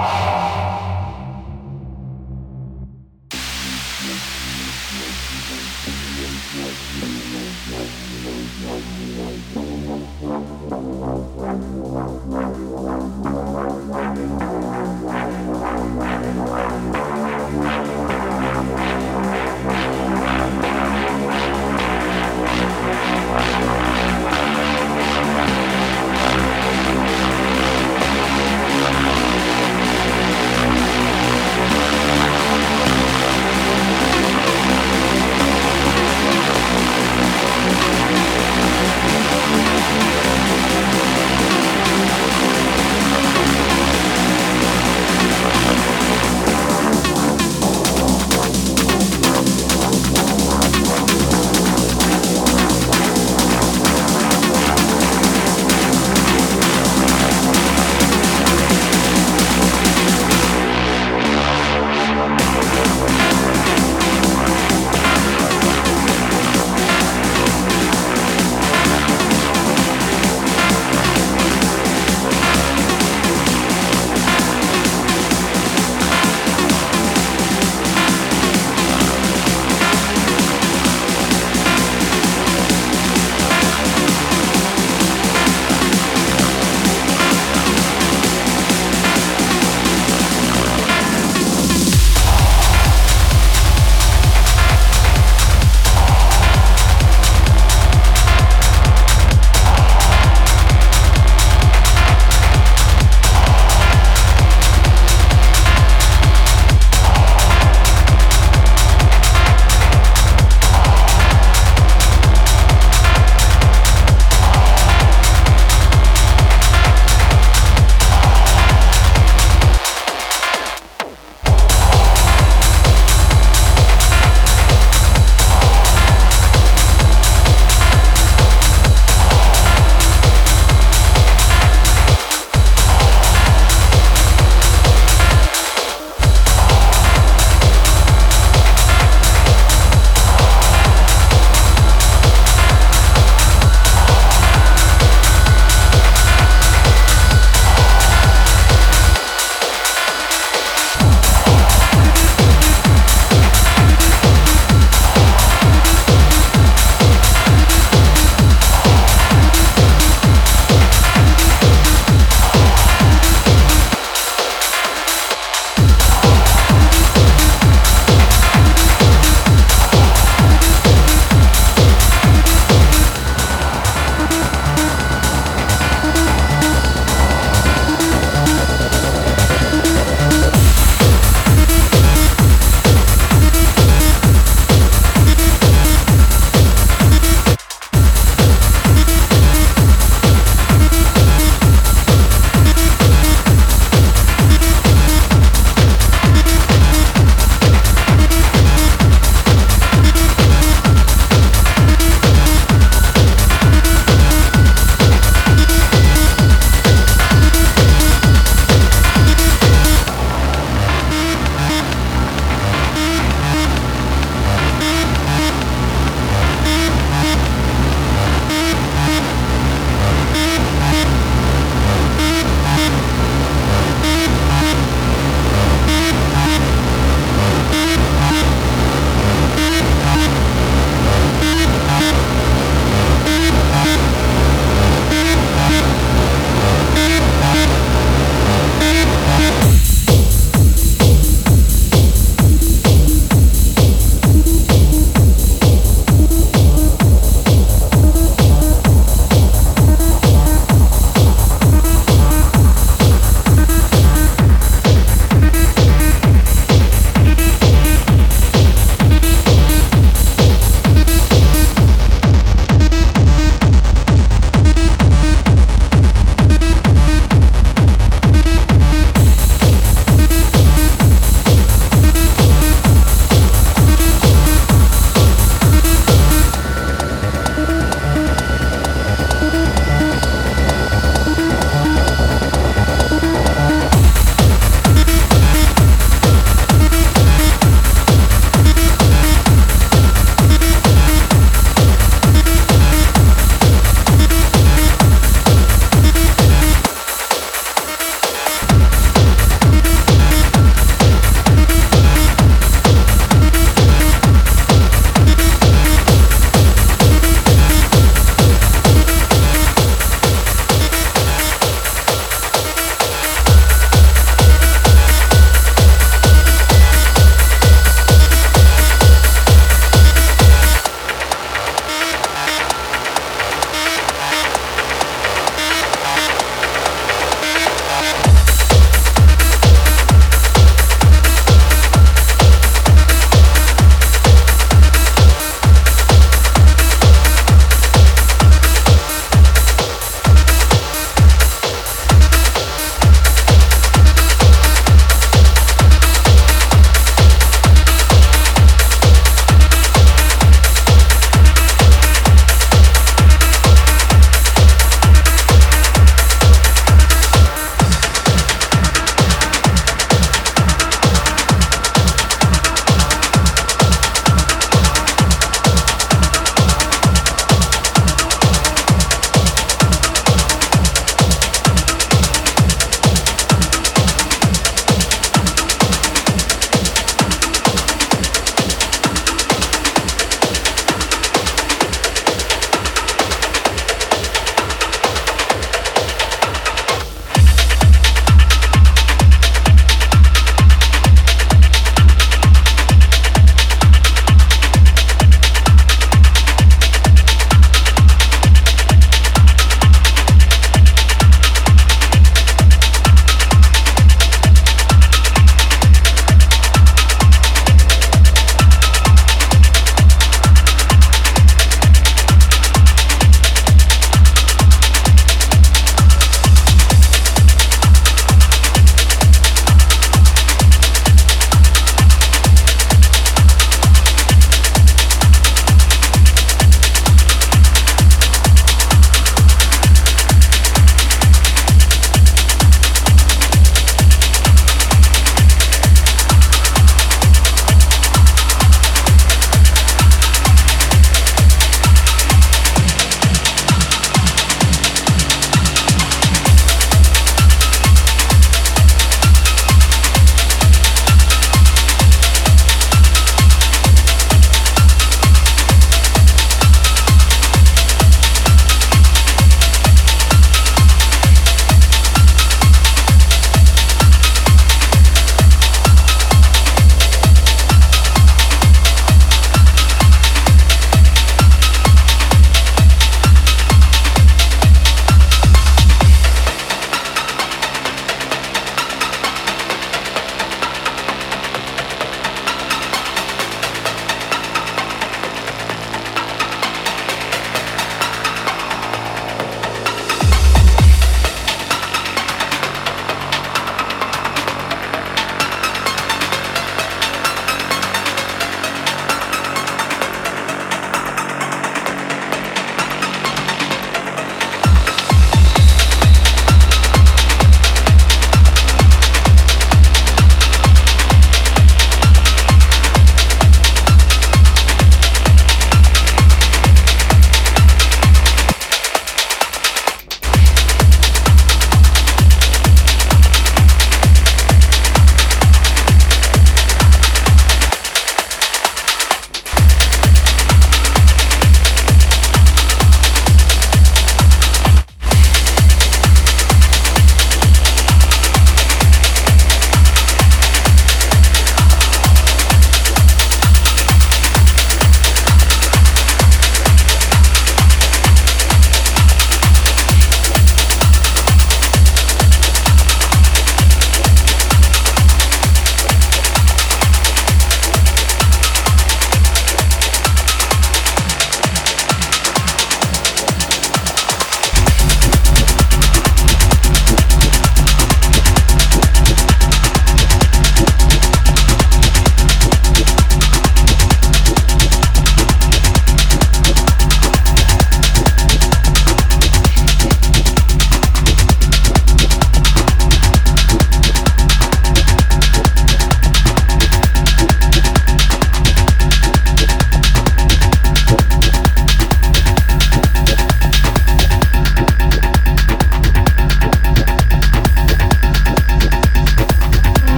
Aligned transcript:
Oh. 0.00 0.27